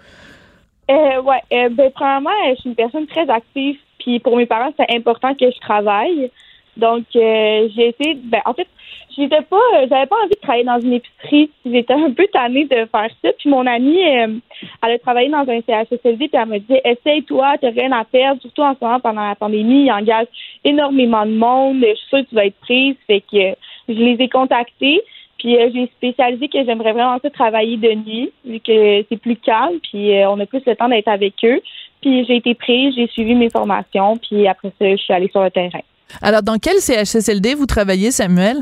[0.91, 4.73] Euh, ouais, euh, ben, premièrement, je suis une personne très active, puis pour mes parents,
[4.77, 6.31] c'est important que je travaille.
[6.77, 8.69] Donc, euh, j'ai essayé, ben, en fait,
[9.15, 9.57] j'étais pas,
[9.91, 11.51] j'avais pas envie de travailler dans une épicerie.
[11.67, 13.31] J'étais un peu tannée de faire ça.
[13.39, 14.39] Puis mon amie, euh,
[14.83, 18.41] elle a travaillé dans un CHSLD, puis elle me dit, essaye-toi, t'as rien à perdre,
[18.41, 20.29] surtout en ce moment pendant la pandémie, il engage
[20.65, 21.81] énormément de monde.
[21.81, 22.97] Je suis sûre que tu vas être prise.
[23.07, 23.55] Fait que
[23.89, 25.03] je les ai contactés.
[25.39, 29.37] Puis euh, j'ai spécialisé que j'aimerais vraiment ça travailler de nuit, vu que c'est plus
[29.37, 31.61] calme, puis euh, on a plus le temps d'être avec eux.
[32.03, 35.43] Puis j'ai été prise, j'ai suivi mes formations, puis après ça, je suis allée sur
[35.43, 35.81] le terrain.
[36.23, 38.57] Alors, dans quel CHSLD vous travaillez, Samuel?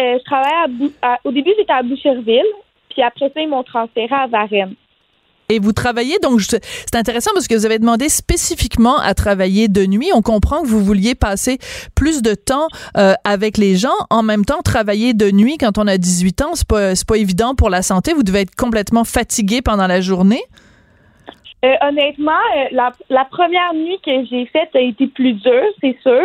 [0.00, 2.42] Euh, je travaille à, au début, j'étais à Boucherville,
[2.88, 4.74] puis après ça, ils m'ont transféré à Varennes.
[5.50, 9.84] Et vous travaillez, donc c'est intéressant parce que vous avez demandé spécifiquement à travailler de
[9.84, 10.10] nuit.
[10.14, 11.58] On comprend que vous vouliez passer
[11.96, 13.88] plus de temps euh, avec les gens.
[14.10, 17.56] En même temps, travailler de nuit quand on a 18 ans, c'est pas, pas évident
[17.56, 18.12] pour la santé.
[18.14, 20.42] Vous devez être complètement fatigué pendant la journée.
[21.64, 26.22] Euh, honnêtement, euh, la, première nuit que j'ai faite a été plus dure, c'est sûr.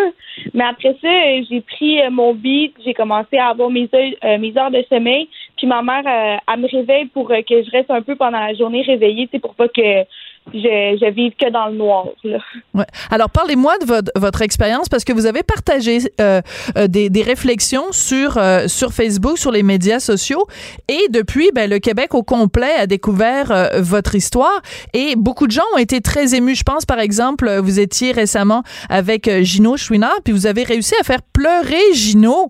[0.53, 1.09] Mais après ça,
[1.49, 5.27] j'ai pris mon beat, j'ai commencé à avoir mes heures, mes heures de sommeil.
[5.57, 8.39] Puis ma mère, euh, elle me réveille pour euh, que je reste un peu pendant
[8.39, 10.05] la journée réveillée, c'est pour pas que
[10.53, 12.07] je, je vive que dans le noir.
[12.23, 12.37] Là.
[12.73, 12.85] Ouais.
[13.09, 16.41] Alors, parlez-moi de votre, votre expérience parce que vous avez partagé euh,
[16.77, 20.45] euh, des, des réflexions sur, euh, sur Facebook, sur les médias sociaux.
[20.87, 24.61] Et depuis, ben, le Québec au complet a découvert euh, votre histoire
[24.93, 26.55] et beaucoup de gens ont été très émus.
[26.55, 31.03] Je pense, par exemple, vous étiez récemment avec Gino Chouinard, puis vous avez réussi à
[31.03, 32.49] faire pleurer Gino.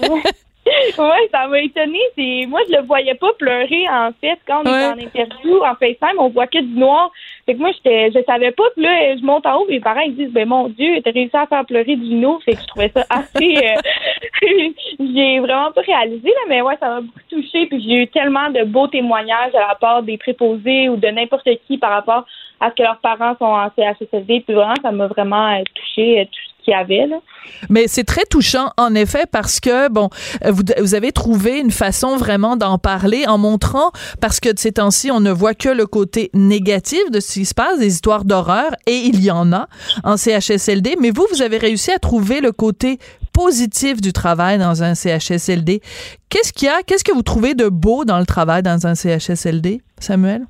[0.98, 2.00] ouais, ça m'a étonné.
[2.16, 5.74] C'est moi je le voyais pas pleurer en fait quand on est en interview en
[5.74, 7.12] FaceTime, on voit que du noir.
[7.44, 8.64] Fait que moi j'étais je savais pas.
[8.74, 11.36] Puis là je monte en haut, mes parents ils disent ben mon dieu, t'as réussi
[11.36, 13.80] à faire pleurer Gino, fait que je trouvais ça assez euh,
[14.98, 18.50] j'ai vraiment pas réalisé là mais ouais, ça m'a beaucoup touché puis j'ai eu tellement
[18.50, 22.24] de beaux témoignages à la part des préposés ou de n'importe qui par rapport
[22.60, 26.20] à ce que leurs parents sont en CHSLD puis vraiment ça m'a vraiment euh, touché
[26.20, 27.16] euh, tout ce qu'il y avait là.
[27.70, 30.10] Mais c'est très touchant, en effet, parce que, bon,
[30.44, 34.58] euh, vous, vous avez trouvé une façon vraiment d'en parler en montrant, parce que de
[34.58, 37.86] ces temps-ci, on ne voit que le côté négatif de ce qui se passe, des
[37.86, 39.68] histoires d'horreur, et il y en a
[40.04, 42.98] en CHSLD, mais vous, vous avez réussi à trouver le côté
[43.32, 45.80] positif du travail dans un CHSLD.
[46.28, 48.94] Qu'est-ce qu'il y a, qu'est-ce que vous trouvez de beau dans le travail dans un
[48.94, 50.42] CHSLD, Samuel?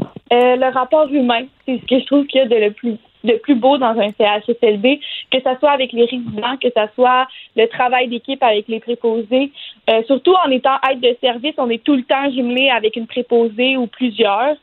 [0.00, 2.96] Euh, le rapport humain, c'est ce que je trouve qu'il y a de le plus
[3.24, 7.26] de plus beau dans un CHSLD, que ce soit avec les résidents, que ce soit
[7.56, 9.50] le travail d'équipe avec les préposés.
[9.90, 13.06] Euh, surtout en étant aide de service, on est tout le temps jumelé avec une
[13.06, 14.56] préposée ou plusieurs.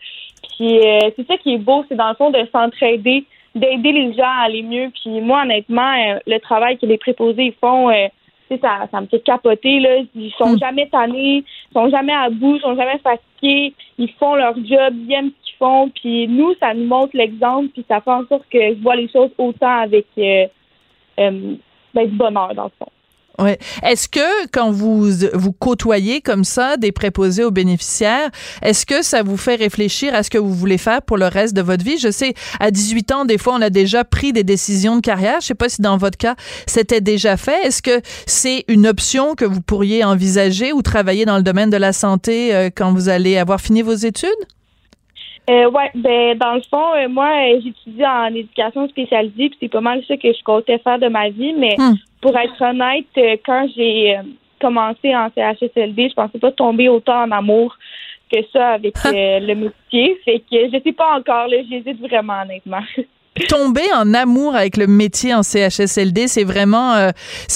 [0.55, 4.13] Puis euh, c'est ça qui est beau, c'est dans le fond de s'entraider, d'aider les
[4.13, 4.91] gens à aller mieux.
[5.01, 8.07] Puis moi, honnêtement, euh, le travail que les préposés font, euh,
[8.59, 9.79] ça, ça me fait capoter.
[9.79, 9.97] Là.
[10.15, 13.73] Ils sont jamais tannés, ils sont jamais à bout, ils sont jamais fatigués.
[13.97, 15.89] Ils font leur job, ils aiment ce qu'ils font.
[15.89, 19.09] Puis nous, ça nous montre l'exemple, puis ça fait en sorte que je vois les
[19.09, 20.47] choses autant avec euh,
[21.19, 21.55] euh,
[21.93, 22.91] ben, du bonheur, dans le fond.
[23.83, 28.29] Est-ce que quand vous vous côtoyez comme ça des préposés aux bénéficiaires,
[28.61, 31.55] est-ce que ça vous fait réfléchir à ce que vous voulez faire pour le reste
[31.55, 31.97] de votre vie?
[31.97, 35.41] Je sais à 18 ans des fois on a déjà pris des décisions de carrière,
[35.41, 36.35] je sais pas si dans votre cas
[36.67, 37.65] c'était déjà fait.
[37.65, 41.77] Est-ce que c'est une option que vous pourriez envisager ou travailler dans le domaine de
[41.77, 44.29] la santé euh, quand vous allez avoir fini vos études?
[45.49, 49.69] Euh, ouais, ben dans le fond, euh, moi euh, j'étudie en éducation spécialisée, puis c'est
[49.69, 51.75] pas mal ça que je comptais faire de ma vie, mais
[52.21, 54.21] pour être honnête, euh, quand j'ai euh,
[54.59, 57.75] commencé en CHSLD, je pensais pas tomber autant en amour
[58.31, 62.83] que ça avec le métier, fait que je sais pas encore là, j'hésite vraiment honnêtement.
[63.47, 67.11] tomber en amour avec le métier en CHSLD, c'est vraiment, euh,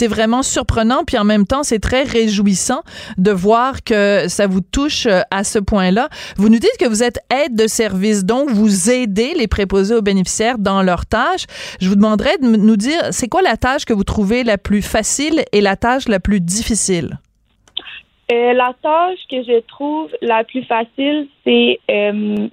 [0.07, 1.03] vraiment surprenant.
[1.05, 2.81] Puis en même temps, c'est très réjouissant
[3.17, 6.07] de voir que ça vous touche euh, à ce point-là.
[6.37, 10.01] Vous nous dites que vous êtes aide de service, donc vous aidez les préposés aux
[10.01, 11.45] bénéficiaires dans leurs tâches.
[11.81, 14.81] Je vous demanderais de nous dire, c'est quoi la tâche que vous trouvez la plus
[14.81, 17.19] facile et la tâche la plus difficile?
[18.31, 21.79] Euh, la tâche que je trouve la plus facile, c'est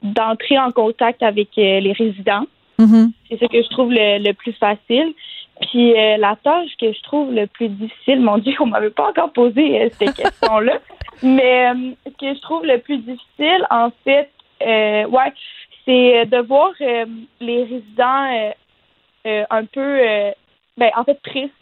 [0.02, 2.46] d'entrer en contact avec les résidents.
[3.28, 5.14] C'est ça que je trouve le, le plus facile.
[5.60, 9.08] Puis euh, la tâche que je trouve le plus difficile, mon Dieu, on m'avait pas
[9.08, 10.80] encore posé euh, cette question-là.
[11.22, 15.32] Mais euh, ce que je trouve le plus difficile, en fait, ouais,
[15.84, 16.72] c'est de voir
[17.40, 18.54] les résidents
[19.24, 19.98] un peu,
[20.76, 21.52] ben, en fait, tristes.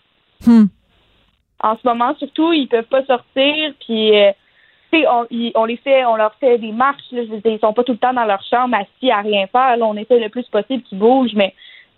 [1.62, 4.12] En ce moment, surtout, ils peuvent pas sortir, puis
[4.92, 7.02] on, les fait, on leur fait des marches.
[7.12, 9.20] Là, je veux dire, ils sont pas tout le temps dans leur chambre assis à
[9.20, 9.76] rien faire.
[9.76, 11.54] Là, on essaie le plus possible qu'ils bougent, mais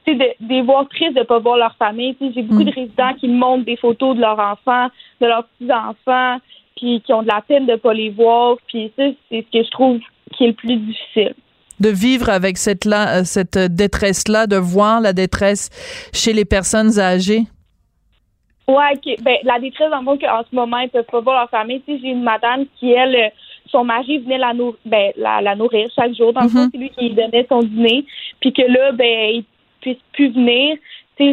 [0.06, 2.16] de, de les voir tristes de pas voir leur famille.
[2.20, 4.88] J'ai beaucoup de résidents qui me montrent des photos de leurs enfants,
[5.20, 6.38] de leurs petits enfants,
[6.76, 8.56] puis qui ont de la peine de pas les voir.
[8.66, 9.98] Puis ça, c'est ce que je trouve
[10.32, 11.34] qui est le plus difficile.
[11.80, 15.68] De vivre avec cette, là, euh, cette détresse-là, de voir la détresse
[16.12, 17.42] chez les personnes âgées?
[18.68, 19.16] Ouais.
[19.22, 21.80] Ben, la détresse, dans le fond, qu'en ce moment, ils peuvent pas voir leur famille.
[21.82, 23.28] Tu sais, j'ai une madame qui, elle, euh,
[23.66, 26.32] son mari venait la, nour- ben, la, la nourrir chaque jour.
[26.32, 28.04] Dans le fond, c'est lui qui lui donnait son dîner.
[28.40, 29.44] Puis que là, ben, il
[29.80, 30.76] puisse plus venir.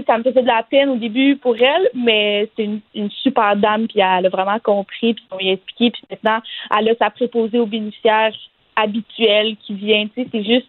[0.08, 3.88] ça me faisait de la peine au début pour elle, mais c'est une, super dame,
[3.88, 6.40] puis elle a vraiment compris, puis on lui a expliqué, puis maintenant,
[6.78, 8.34] elle a sa préposée aux bénéficiaires
[8.76, 10.08] habituels qui vient.
[10.08, 10.68] Tu sais, c'est juste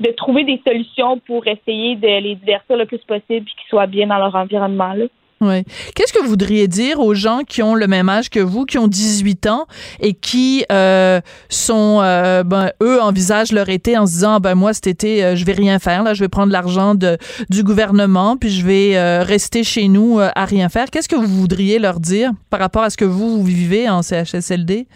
[0.00, 3.86] de trouver des solutions pour essayer de les divertir le plus possible, puis qu'ils soient
[3.86, 4.94] bien dans leur environnement.
[4.94, 5.04] Là.
[5.42, 5.64] Oui.
[5.96, 8.76] Qu'est-ce que vous voudriez dire aux gens qui ont le même âge que vous, qui
[8.76, 9.64] ont 18 ans
[9.98, 14.74] et qui euh, sont, euh, ben, eux, envisagent leur été en se disant, ben moi
[14.74, 18.50] cet été, euh, je vais rien faire, là, je vais prendre l'argent du gouvernement, puis
[18.50, 20.90] je vais euh, rester chez nous à rien faire.
[20.90, 24.02] Qu'est-ce que vous voudriez leur dire par rapport à ce que vous, vous vivez en
[24.02, 24.86] CHSLD?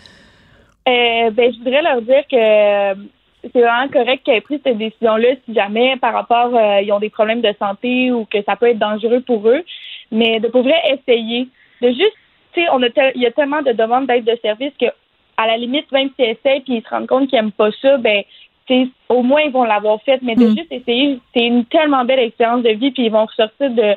[0.87, 3.00] ben, je voudrais leur dire que
[3.50, 6.50] c'est vraiment correct qu'ils aient pris cette décision-là si jamais par rapport
[6.83, 9.62] ils ont des problèmes de santé ou que ça peut être dangereux pour eux
[10.10, 11.48] mais de pouvoir essayer.
[11.80, 12.16] De juste,
[12.52, 14.86] tu sais, on a il y a tellement de demandes d'aide de service que,
[15.36, 17.96] à la limite, même s'ils essayent puis ils se rendent compte qu'ils n'aiment pas ça,
[17.98, 18.22] ben,
[19.08, 20.20] au moins ils vont l'avoir fait.
[20.22, 20.56] Mais de mm.
[20.56, 23.94] juste essayer, c'est une tellement belle expérience de vie puis ils vont ressortir de,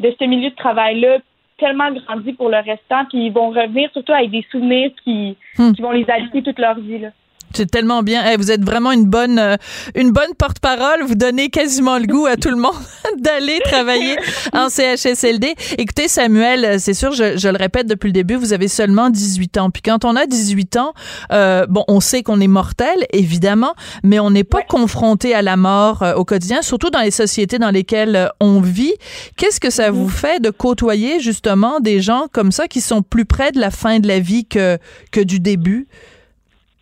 [0.00, 1.18] de ce milieu de travail-là
[1.58, 5.72] tellement grandi pour le restant puis ils vont revenir surtout avec des souvenirs qui, mm.
[5.72, 7.08] qui vont les habiter toute leur vie, là.
[7.54, 8.36] C'est tellement bien.
[8.36, 9.56] vous êtes vraiment une bonne, euh,
[9.96, 11.02] une bonne porte-parole.
[11.04, 12.74] Vous donnez quasiment le goût à tout le monde
[13.18, 14.16] d'aller travailler
[14.52, 15.54] en CHSLD.
[15.78, 19.10] Écoutez, Samuel, euh, c'est sûr, je, je, le répète depuis le début, vous avez seulement
[19.10, 19.70] 18 ans.
[19.70, 20.94] Puis quand on a 18 ans,
[21.32, 25.56] euh, bon, on sait qu'on est mortel, évidemment, mais on n'est pas confronté à la
[25.56, 28.94] mort au quotidien, surtout dans les sociétés dans lesquelles on vit.
[29.36, 30.10] Qu'est-ce que ça vous mm-hmm.
[30.10, 33.98] fait de côtoyer justement des gens comme ça qui sont plus près de la fin
[33.98, 34.78] de la vie que,
[35.10, 35.88] que du début?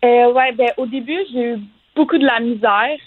[0.03, 1.59] Euh, ouais, ben au début, j'ai eu
[1.95, 2.97] beaucoup de la misère.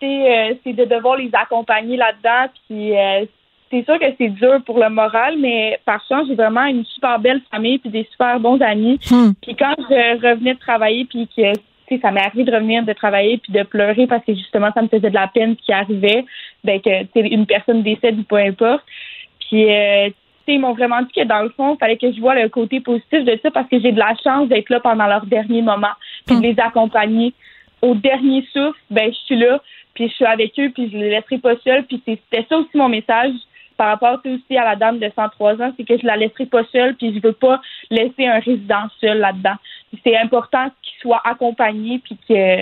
[0.00, 2.52] C'est euh, de devoir les accompagner là-dedans.
[2.66, 3.26] Puis euh,
[3.70, 7.18] c'est sûr que c'est dur pour le moral, mais par chance, j'ai vraiment une super
[7.18, 8.98] belle famille puis des super bons amis.
[9.10, 9.32] Hmm.
[9.42, 11.52] Puis quand je revenais de travailler, puis que
[12.00, 14.88] ça m'est arrivé de revenir de travailler puis de pleurer parce que justement ça me
[14.88, 16.24] faisait de la peine ce qui arrivait,
[16.62, 18.84] ben que une personne décède ou peu importe.
[19.40, 20.08] Puis euh,
[20.46, 22.80] ils m'ont vraiment dit que dans le fond, il fallait que je vois le côté
[22.80, 25.92] positif de ça parce que j'ai de la chance d'être là pendant leur dernier moment,
[26.26, 26.42] puis de mm.
[26.42, 27.34] les accompagner.
[27.82, 29.62] Au dernier souffle, ben je suis là,
[29.94, 31.84] puis je suis avec eux, puis je les laisserai pas seuls.
[31.84, 33.32] Puis c'était ça aussi mon message
[33.80, 36.64] par rapport aussi à la dame de 103 ans, c'est que je la laisserai pas
[36.70, 39.54] seule, puis je veux pas laisser un résident seul là-dedans.
[40.04, 42.58] C'est important qu'il soit accompagné, puis que,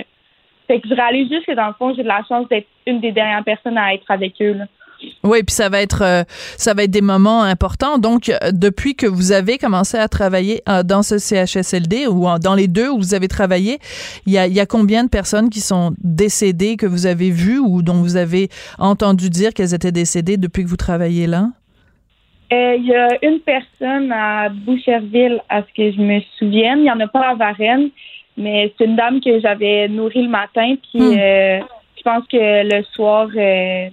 [0.67, 3.01] fait que je réalise juste que dans le fond, j'ai de la chance d'être une
[3.01, 4.53] des dernières personnes à être avec eux.
[4.53, 4.65] Là.
[5.23, 6.23] Oui, puis ça va être euh,
[6.57, 7.97] ça va être des moments importants.
[7.97, 12.55] Donc, euh, depuis que vous avez commencé à travailler euh, dans ce CHSLD ou dans
[12.55, 13.79] les deux où vous avez travaillé,
[14.25, 17.59] il y a, y a combien de personnes qui sont décédées que vous avez vues
[17.59, 21.47] ou dont vous avez entendu dire qu'elles étaient décédées depuis que vous travaillez là?
[22.51, 26.79] Il y a une personne à Boucherville, à ce que je me souvienne.
[26.79, 27.89] Il n'y en a pas à Varennes,
[28.37, 30.75] mais c'est une dame que j'avais nourrie le matin.
[30.91, 31.13] Puis hmm.
[31.99, 33.89] je pense que le soir, euh,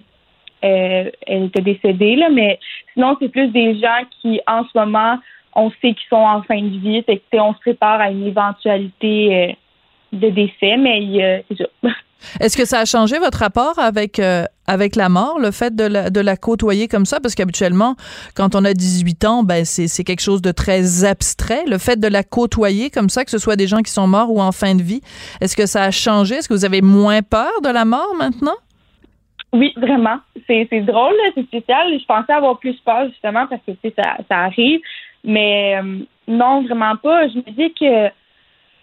[0.63, 2.59] elle était décédée, là, mais
[2.95, 5.19] sinon, c'est plus des gens qui, en ce moment,
[5.57, 9.57] on sait qu'ils sont en fin de vie, c'est on se prépare à une éventualité
[10.13, 11.67] euh, de décès, mais c'est ça.
[12.41, 15.85] Est-ce que ça a changé votre rapport avec euh, avec la mort, le fait de
[15.85, 17.21] la, de la côtoyer comme ça?
[17.21, 17.95] Parce qu'habituellement,
[18.35, 21.65] quand on a 18 ans, ben c'est quelque chose de très abstrait.
[21.67, 24.33] Le fait de la côtoyer comme ça, que ce soit des gens qui sont morts
[24.33, 25.03] ou en fin de vie,
[25.41, 26.37] est-ce que ça a changé?
[26.37, 28.57] Est-ce que vous avez moins peur de la mort maintenant?
[29.53, 30.19] Oui, vraiment.
[30.47, 31.99] C'est, drôle, c'est spécial.
[31.99, 34.81] Je pensais avoir plus peur justement parce que ça, ça arrive.
[35.25, 37.29] Mais euh, non, vraiment pas.
[37.29, 38.11] Je me dis que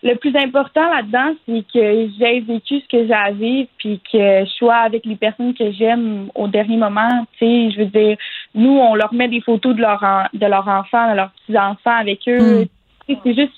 [0.04, 4.43] le plus important là-dedans, c'est que j'ai vécu ce que j'ai à vivre, puis que
[4.45, 7.26] je sois avec les personnes que j'aime au dernier moment.
[7.38, 8.17] Tu sais, je veux dire,
[8.54, 11.97] nous, on leur met des photos de leur de leurs enfants, de leurs petits enfants
[11.97, 12.63] avec eux.
[12.63, 12.65] Hmm.
[13.08, 13.54] C'est juste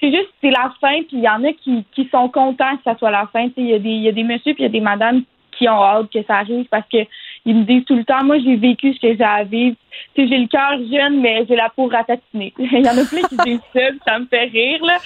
[0.00, 2.82] c'est juste c'est la fin puis il y en a qui, qui sont contents que
[2.84, 4.66] ça soit la fin il y a des il y a des messieurs puis il
[4.66, 5.22] y a des madames
[5.58, 6.98] qui ont hâte que ça arrive parce que
[7.44, 9.76] ils me disent tout le temps, moi j'ai vécu ce que j'ai à vivre.
[10.16, 12.52] j'ai le cœur jeune, mais j'ai la peau ratatinée.
[12.58, 14.98] il y en a plein qui disent ça, ça me fait rire là.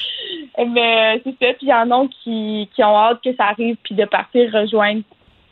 [0.66, 3.76] Mais c'est ça, puis il y en a qui, qui ont hâte que ça arrive
[3.82, 5.02] puis de partir rejoindre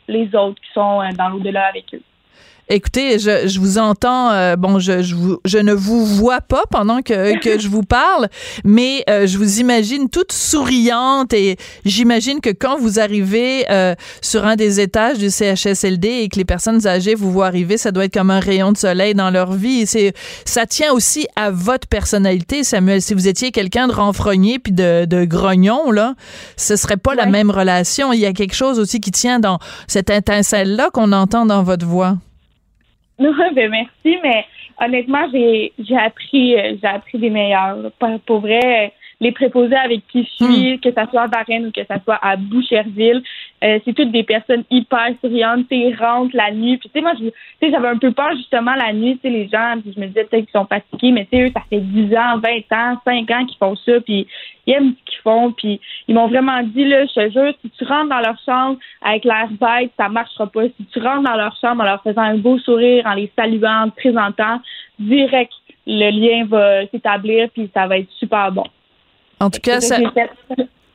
[0.07, 2.01] les autres qui sont euh, dans l'au-delà avec eux.
[2.73, 6.63] Écoutez, je, je vous entends, euh, bon, je, je, vous, je ne vous vois pas
[6.71, 8.29] pendant que, que je vous parle,
[8.63, 14.45] mais euh, je vous imagine toute souriante et j'imagine que quand vous arrivez euh, sur
[14.45, 18.05] un des étages du CHSLD et que les personnes âgées vous voient arriver, ça doit
[18.05, 19.85] être comme un rayon de soleil dans leur vie.
[19.85, 20.13] C'est,
[20.45, 23.01] ça tient aussi à votre personnalité, Samuel.
[23.01, 26.15] Si vous étiez quelqu'un de renfrogné puis de, de grognon, là,
[26.55, 28.13] ce serait pas la même relation.
[28.13, 31.85] Il y a quelque chose aussi qui tient dans cette étincelle-là qu'on entend dans votre
[31.85, 32.15] voix.
[33.21, 34.45] Non, ben merci, mais
[34.79, 37.77] honnêtement, j'ai j'ai appris euh, j'ai appris des meilleurs.
[38.25, 40.79] Pour, vrai, les préposés avec qui je suis, hmm.
[40.79, 43.21] que ça soit à Varennes ou que ça soit à Boucherville,
[43.63, 46.77] Euh, c'est toutes des personnes hyper souriantes, tu rentrent la nuit.
[46.77, 49.21] Puis tu sais, moi, je- tu sais, j'avais un peu peur justement la nuit, tu
[49.21, 51.51] sais, les gens, puis je me disais peut-être qu'ils sont fatigués, mais tu sais, eux,
[51.53, 54.25] ça fait 10 ans, 20 ans, 5 ans qu'ils font ça, puis
[54.65, 57.69] ils aiment ce qu'ils font, puis ils m'ont vraiment dit, là, je te jure, si
[57.69, 60.65] tu rentres dans leur chambre avec l'air bête, ça marchera pas.
[60.65, 63.83] Si tu rentres dans leur chambre en leur faisant un beau sourire, en les saluant,
[63.83, 64.59] en te présentant,
[64.97, 65.51] direct,
[65.85, 68.65] le lien va s'établir, puis ça va être super bon.
[69.39, 69.97] En tout cas, ça,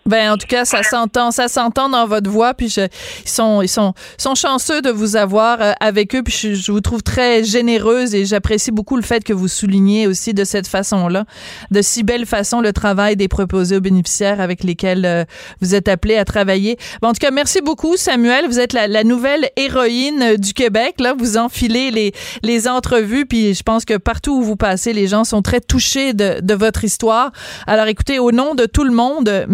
[0.07, 2.89] Ben, en tout cas, ça s'entend, ça s'entend dans votre voix, puis je-
[3.25, 6.73] ils sont, ils sont, sont chanceux de vous avoir euh, avec eux, puis je, je
[6.73, 10.67] vous trouve très généreuse et j'apprécie beaucoup le fait que vous soulignez aussi de cette
[10.69, 11.25] façon-là,
[11.71, 15.25] de si belle façon, le travail des proposés aux bénéficiaires avec lesquels euh,
[15.61, 16.77] vous êtes appelés à travailler.
[17.03, 18.47] Bon, en tout cas, merci beaucoup, Samuel.
[18.47, 20.95] Vous êtes la, la nouvelle héroïne euh, du Québec.
[21.01, 25.09] Là, vous enfilez les, les entrevues, puis je pense que partout où vous passez, les
[25.09, 27.33] gens sont très touchés de, de votre histoire.
[27.67, 29.47] Alors, écoutez, au nom de tout le monde, euh,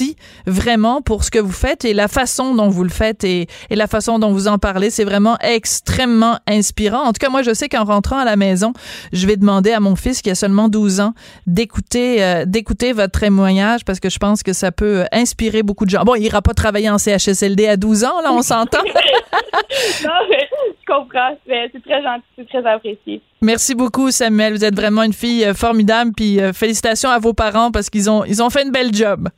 [0.00, 3.46] merci vraiment pour ce que vous faites et la façon dont vous le faites et,
[3.70, 4.90] et la façon dont vous en parlez.
[4.90, 7.02] C'est vraiment extrêmement inspirant.
[7.02, 8.72] En tout cas, moi, je sais qu'en rentrant à la maison,
[9.12, 11.14] je vais demander à mon fils qui a seulement 12 ans
[11.46, 15.90] d'écouter euh, d'écouter votre témoignage parce que je pense que ça peut inspirer beaucoup de
[15.90, 16.04] gens.
[16.04, 18.82] Bon, il ira pas travailler en CHSLD à 12 ans, là, on s'entend.
[18.84, 21.36] non, mais je comprends.
[21.46, 23.22] mais C'est très gentil, c'est très apprécié.
[23.42, 24.54] Merci beaucoup, Samuel.
[24.54, 26.12] Vous êtes vraiment une fille euh, formidable.
[26.16, 29.28] Puis euh, félicitations à vos parents parce qu'ils ont, ils ont fait une belle job.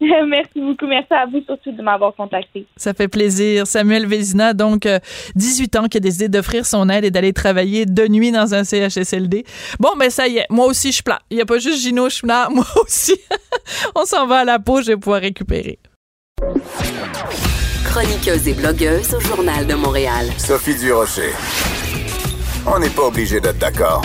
[0.00, 0.86] merci beaucoup.
[0.86, 2.66] Merci à vous surtout de m'avoir contacté.
[2.76, 3.66] Ça fait plaisir.
[3.66, 4.98] Samuel Vézina, donc euh,
[5.34, 8.64] 18 ans, qui a décidé d'offrir son aide et d'aller travailler de nuit dans un
[8.64, 9.44] CHSLD.
[9.80, 11.18] Bon, ben ça y est, moi aussi je plane.
[11.30, 13.18] Il n'y a pas juste Gino Chouinard, moi aussi.
[13.94, 15.78] On s'en va à la pause, je vais pouvoir récupérer.
[17.84, 20.26] Chroniqueuse et blogueuse au Journal de Montréal.
[20.36, 21.32] Sophie Durocher.
[22.66, 24.02] On n'est pas obligé d'être d'accord.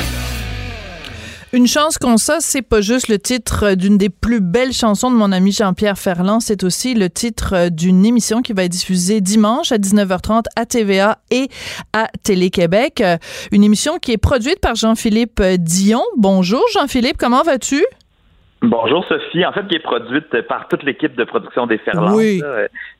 [1.54, 5.18] Une chance qu'on ça, c'est pas juste le titre d'une des plus belles chansons de
[5.18, 9.74] mon ami Jean-Pierre Ferland, c'est aussi le titre d'une émission qui va être diffusée dimanche
[9.74, 11.50] à 19h30 à TVA et
[11.92, 13.04] à Télé-Québec.
[13.52, 16.04] Une émission qui est produite par Jean-Philippe Dion.
[16.16, 17.84] Bonjour Jean-Philippe, comment vas-tu?
[18.62, 22.16] Bonjour Sophie, en fait qui est produite par toute l'équipe de production des Ferlandes.
[22.16, 22.42] Oui.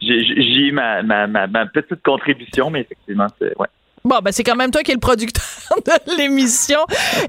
[0.02, 3.68] J'ai j'ai eu ma, ma, ma, ma petite contribution, mais effectivement, c'est ouais.
[4.04, 5.44] Bon, ben c'est quand même toi qui es le producteur
[5.86, 6.80] de l'émission.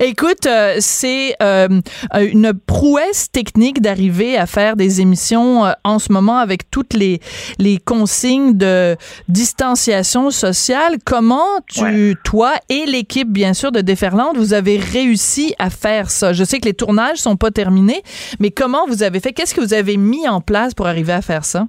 [0.01, 1.69] Écoute, euh, c'est euh,
[2.15, 7.21] une prouesse technique d'arriver à faire des émissions euh, en ce moment avec toutes les
[7.59, 8.97] les consignes de
[9.29, 10.97] distanciation sociale.
[11.05, 16.33] Comment tu, toi et l'équipe bien sûr de Déferlante, vous avez réussi à faire ça?
[16.33, 18.03] Je sais que les tournages sont pas terminés,
[18.41, 19.33] mais comment vous avez fait?
[19.33, 21.67] Qu'est-ce que vous avez mis en place pour arriver à faire ça?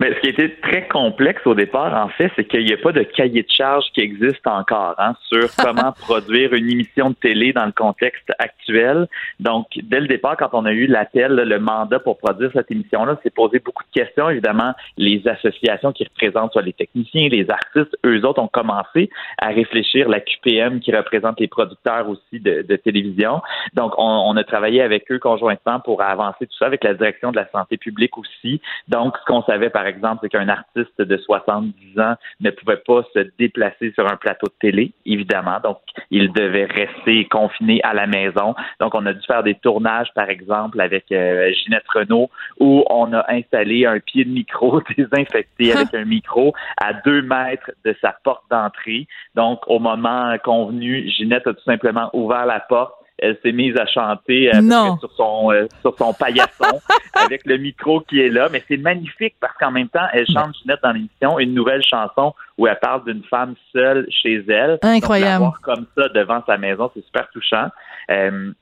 [0.00, 2.92] Mais ce qui était très complexe au départ, en fait, c'est qu'il n'y a pas
[2.92, 7.52] de cahier de charge qui existe encore hein, sur comment produire une émission de télé
[7.52, 9.08] dans le contexte actuel.
[9.40, 13.18] Donc, dès le départ, quand on a eu l'appel, le mandat pour produire cette émission-là,
[13.22, 14.30] c'est posé beaucoup de questions.
[14.30, 19.48] Évidemment, les associations qui représentent soit les techniciens, les artistes, eux autres ont commencé à
[19.48, 23.42] réfléchir, la QPM qui représente les producteurs aussi de, de télévision.
[23.74, 27.30] Donc, on, on a travaillé avec eux conjointement pour avancer tout ça avec la direction
[27.30, 28.60] de la santé publique aussi.
[28.88, 33.02] Donc, ce qu'on savait, par exemple, c'est qu'un artiste de 70 ans ne pouvait pas
[33.14, 35.58] se déplacer sur un plateau de télé, évidemment.
[35.62, 35.78] Donc,
[36.10, 38.54] il devait rester confiné à la maison.
[38.80, 43.12] Donc, on a dû faire des tournages, par exemple, avec euh, Ginette Renault, où on
[43.12, 48.14] a installé un pied de micro désinfecté avec un micro à deux mètres de sa
[48.24, 49.06] porte d'entrée.
[49.34, 53.86] Donc, au moment convenu, Ginette a tout simplement ouvert la porte elle s'est mise à
[53.86, 54.96] chanter Non.
[54.96, 56.80] près sur son euh, sur son paillasson
[57.14, 58.48] avec le micro qui est là.
[58.50, 62.34] Mais c'est magnifique parce qu'en même temps, elle chante Ginette dans l'émission une nouvelle chanson
[62.58, 64.78] où elle parle d'une femme seule chez elle.
[64.82, 65.44] Incroyable.
[65.44, 67.68] Donc, la voir comme ça devant sa maison, c'est super touchant.
[68.10, 68.52] Euh,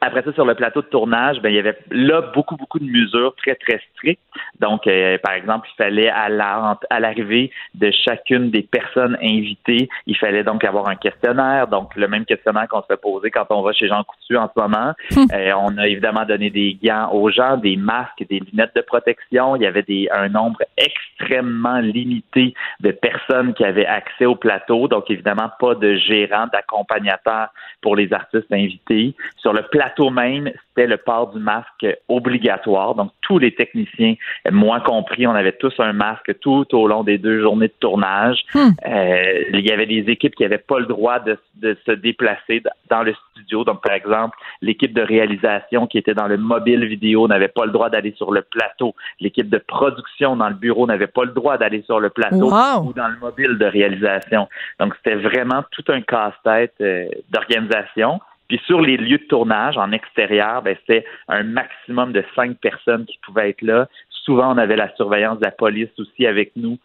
[0.00, 2.84] après ça, sur le plateau de tournage, ben, il y avait là beaucoup, beaucoup de
[2.84, 4.20] mesures très, très strictes.
[4.60, 9.88] Donc, euh, par exemple, il fallait à la- à l'arrivée de chacune des personnes invitées,
[10.06, 11.66] il fallait donc avoir un questionnaire.
[11.66, 14.48] Donc, le même questionnaire qu'on se fait poser quand on va chez Jean Coutu en
[14.54, 14.92] ce moment.
[15.34, 19.56] Euh, on a évidemment donné des gants aux gens, des masques, des lunettes de protection.
[19.56, 24.88] Il y avait des, un nombre extrêmement limité de personnes qui avaient accès au plateau.
[24.88, 27.48] Donc, évidemment, pas de gérant, d'accompagnateur
[27.82, 29.14] pour les artistes invités.
[29.36, 32.94] Sur le plateau même, c'était le port du masque obligatoire.
[32.94, 34.14] Donc, tous les techniciens,
[34.50, 38.44] moi compris, on avait tous un masque tout au long des deux journées de tournage.
[38.54, 42.62] Euh, il y avait des équipes qui n'avaient pas le droit de, de se déplacer
[42.90, 43.64] dans le studio.
[43.64, 47.72] Donc, par exemple, l'équipe de réalisation qui était dans le mobile vidéo n'avait pas le
[47.72, 48.94] droit d'aller sur le plateau.
[49.20, 52.88] L'équipe de production dans le bureau n'avait pas le droit d'aller sur le plateau Wow.
[52.88, 54.48] ou dans le mobile de réalisation.
[54.80, 58.20] Donc, c'était vraiment tout un casse-tête euh, d'organisation.
[58.48, 63.04] Puis sur les lieux de tournage en extérieur, ben, c'était un maximum de cinq personnes
[63.04, 63.86] qui pouvaient être là
[64.28, 66.78] souvent, on avait la surveillance de la police aussi avec nous.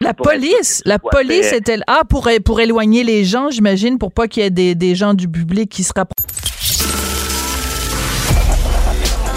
[0.00, 4.44] La police, la police est-elle ah pour pour éloigner les gens, j'imagine, pour pas qu'il
[4.44, 6.24] y ait des, des gens du public qui se rapprochent.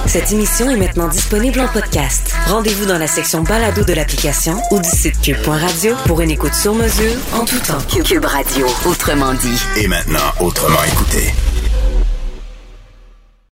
[0.05, 2.35] Cette émission est maintenant disponible en podcast.
[2.45, 6.75] Rendez-vous dans la section balado de l'application ou du site cube.radio pour une écoute sur
[6.75, 7.81] mesure en tout temps.
[8.03, 9.59] Cube Radio, autrement dit.
[9.81, 11.50] Et maintenant, autrement écouté.